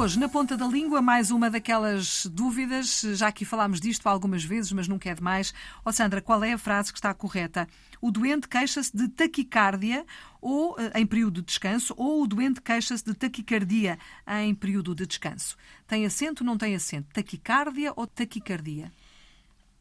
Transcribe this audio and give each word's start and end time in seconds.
hoje, 0.00 0.18
na 0.18 0.30
ponta 0.30 0.56
da 0.56 0.66
língua, 0.66 1.02
mais 1.02 1.30
uma 1.30 1.50
daquelas 1.50 2.24
dúvidas. 2.24 3.02
Já 3.02 3.28
aqui 3.28 3.44
falámos 3.44 3.78
disto 3.78 4.06
algumas 4.06 4.42
vezes, 4.42 4.72
mas 4.72 4.88
nunca 4.88 5.10
é 5.10 5.14
demais. 5.14 5.52
Ó 5.84 5.92
Sandra, 5.92 6.22
qual 6.22 6.42
é 6.42 6.54
a 6.54 6.58
frase 6.58 6.90
que 6.90 6.98
está 6.98 7.12
correta? 7.12 7.68
O 8.00 8.10
doente 8.10 8.48
queixa-se 8.48 8.96
de 8.96 9.08
taquicardia 9.08 10.06
ou 10.40 10.74
eh, 10.80 11.00
em 11.00 11.04
período 11.04 11.42
de 11.42 11.48
descanso, 11.48 11.92
ou 11.98 12.22
o 12.22 12.26
doente 12.26 12.62
queixa-se 12.62 13.04
de 13.04 13.12
taquicardia 13.12 13.98
em 14.42 14.54
período 14.54 14.94
de 14.94 15.06
descanso. 15.06 15.54
Tem 15.86 16.06
acento 16.06 16.42
ou 16.42 16.46
não 16.46 16.56
tem 16.56 16.74
acento? 16.74 17.06
Taquicardia 17.12 17.92
ou 17.94 18.06
taquicardia? 18.06 18.90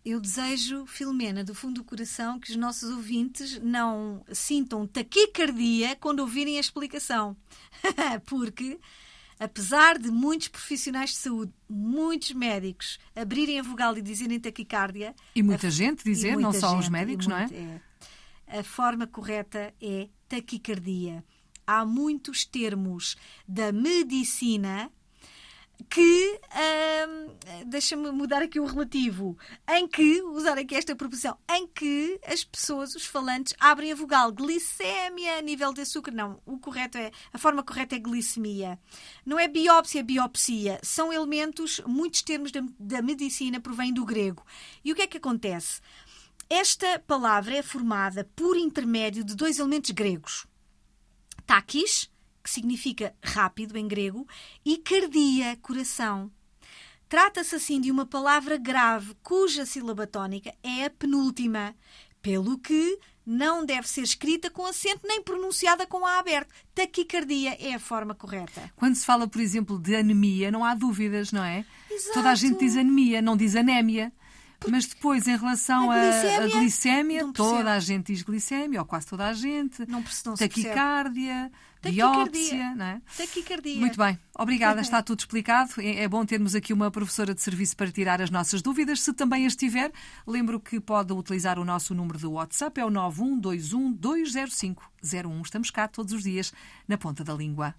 Eu 0.03 0.19
desejo, 0.19 0.85
Filomena, 0.85 1.45
do 1.45 1.55
fundo 1.55 1.75
do 1.75 1.85
coração, 1.85 2.41
que 2.41 2.51
os 2.51 2.57
nossos 2.57 2.89
ouvintes 2.89 3.57
não 3.61 4.21
sintam 4.33 4.85
taquicardia 4.85 5.95
quando 5.95 6.19
ouvirem 6.19 6.57
a 6.57 6.61
explicação. 6.61 7.37
Porque, 8.27 8.77
apesar 9.39 9.97
de 9.97 10.11
muitos 10.11 10.49
profissionais 10.49 11.11
de 11.11 11.15
saúde, 11.15 11.53
muitos 11.67 12.31
médicos 12.33 12.99
abrirem 13.15 13.59
a 13.59 13.63
vogal 13.63 13.97
e 13.97 14.01
dizerem 14.01 14.39
taquicardia. 14.39 15.15
E 15.33 15.41
muita 15.41 15.67
a... 15.67 15.69
gente 15.69 16.03
dizer, 16.03 16.33
muita 16.33 16.41
não 16.41 16.53
só 16.53 16.71
gente, 16.71 16.81
os 16.81 16.89
médicos, 16.89 17.27
não 17.27 17.37
é? 17.37 17.45
é? 17.45 18.59
A 18.59 18.63
forma 18.63 19.07
correta 19.07 19.73
é 19.81 20.09
taquicardia. 20.27 21.23
Há 21.65 21.85
muitos 21.85 22.45
termos 22.45 23.15
da 23.47 23.71
medicina 23.71 24.91
que 25.89 26.39
hum, 27.07 27.08
deixa-me 27.69 28.11
mudar 28.11 28.41
aqui 28.41 28.59
o 28.59 28.65
relativo, 28.65 29.37
em 29.69 29.87
que, 29.87 30.21
usar 30.23 30.57
aqui 30.57 30.75
esta 30.75 30.95
proposição, 30.95 31.37
em 31.51 31.67
que 31.67 32.19
as 32.25 32.43
pessoas, 32.43 32.95
os 32.95 33.05
falantes, 33.05 33.53
abrem 33.59 33.91
a 33.91 33.95
vogal 33.95 34.31
glicémia, 34.31 35.41
nível 35.41 35.71
de 35.71 35.81
açúcar. 35.81 36.11
Não, 36.11 36.41
o 36.45 36.57
correto 36.57 36.97
é, 36.97 37.11
a 37.31 37.37
forma 37.37 37.63
correta 37.63 37.95
é 37.95 37.99
glicemia. 37.99 38.79
Não 39.25 39.39
é 39.39 39.47
biópsia, 39.47 39.99
é 39.99 40.03
biopsia. 40.03 40.79
São 40.83 41.13
elementos, 41.13 41.79
muitos 41.85 42.21
termos 42.21 42.51
da, 42.51 42.61
da 42.79 43.01
medicina 43.01 43.59
provêm 43.59 43.93
do 43.93 44.03
grego. 44.03 44.45
E 44.83 44.91
o 44.91 44.95
que 44.95 45.03
é 45.03 45.07
que 45.07 45.17
acontece? 45.17 45.79
Esta 46.49 46.97
palavra 46.99 47.57
é 47.57 47.61
formada 47.61 48.27
por 48.35 48.57
intermédio 48.57 49.23
de 49.23 49.35
dois 49.35 49.59
elementos 49.59 49.91
gregos. 49.91 50.47
Takis, 51.45 52.09
que 52.43 52.49
significa 52.49 53.15
rápido 53.23 53.77
em 53.77 53.87
grego, 53.87 54.27
e 54.65 54.77
cardia, 54.77 55.55
coração. 55.57 56.31
Trata-se 57.09 57.55
assim 57.55 57.81
de 57.81 57.89
uma 57.89 58.05
palavra 58.05 58.55
grave 58.55 59.15
cuja 59.23 59.65
sílaba 59.65 60.05
tónica 60.05 60.53
é 60.61 60.85
a 60.85 60.89
penúltima, 60.91 61.75
pelo 62.21 62.59
que 62.59 62.99
não 63.25 63.65
deve 63.65 63.87
ser 63.87 64.01
escrita 64.01 64.49
com 64.51 64.63
acento 64.63 65.01
nem 65.03 65.19
pronunciada 65.19 65.87
com 65.87 66.05
A 66.05 66.19
aberto. 66.19 66.53
Taquicardia 66.75 67.57
é 67.59 67.73
a 67.73 67.79
forma 67.79 68.13
correta. 68.13 68.71
Quando 68.75 68.95
se 68.95 69.05
fala, 69.05 69.27
por 69.27 69.41
exemplo, 69.41 69.79
de 69.79 69.95
anemia, 69.95 70.51
não 70.51 70.63
há 70.63 70.75
dúvidas, 70.75 71.31
não 71.31 71.43
é? 71.43 71.65
Exato. 71.89 72.13
Toda 72.13 72.29
a 72.29 72.35
gente 72.35 72.59
diz 72.59 72.77
anemia, 72.77 73.23
não 73.23 73.35
diz 73.35 73.55
anémia. 73.55 74.13
Mas 74.67 74.85
depois, 74.85 75.27
em 75.27 75.37
relação 75.37 75.89
à 75.89 76.47
glicémia, 76.47 77.31
toda 77.33 77.73
a 77.73 77.79
gente 77.79 78.11
diz 78.11 78.21
glicémia, 78.21 78.79
ou 78.79 78.85
quase 78.85 79.07
toda 79.07 79.27
a 79.27 79.33
gente. 79.33 79.79
Não, 79.87 80.03
não 80.25 80.35
taquicardia, 80.35 81.51
biópsia, 81.81 82.75
não 82.75 82.85
é? 82.85 83.01
Taquicardia. 83.15 83.79
Muito 83.79 83.97
bem, 83.97 84.19
obrigada, 84.37 84.81
está 84.81 85.01
tudo 85.01 85.19
explicado. 85.19 85.73
É, 85.79 86.03
é 86.03 86.07
bom 86.07 86.25
termos 86.25 86.55
aqui 86.55 86.73
uma 86.73 86.91
professora 86.91 87.33
de 87.33 87.41
serviço 87.41 87.75
para 87.77 87.91
tirar 87.91 88.21
as 88.21 88.29
nossas 88.29 88.61
dúvidas. 88.61 89.01
Se 89.01 89.13
também 89.13 89.45
as 89.45 89.55
tiver, 89.55 89.91
lembro 90.27 90.59
que 90.59 90.79
pode 90.79 91.13
utilizar 91.13 91.57
o 91.57 91.65
nosso 91.65 91.95
número 91.95 92.19
de 92.19 92.27
WhatsApp, 92.27 92.81
é 92.81 92.85
o 92.85 92.89
9121 92.89 93.93
205 93.93 94.91
01. 95.01 95.41
Estamos 95.41 95.71
cá 95.71 95.87
todos 95.87 96.13
os 96.13 96.23
dias 96.23 96.53
na 96.87 96.97
ponta 96.97 97.23
da 97.23 97.33
língua. 97.33 97.73